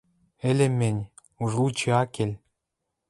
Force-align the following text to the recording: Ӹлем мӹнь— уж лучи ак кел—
Ӹлем 0.49 0.73
мӹнь— 0.79 1.09
уж 1.41 1.51
лучи 1.59 1.89
ак 2.01 2.09
кел— 2.15 2.31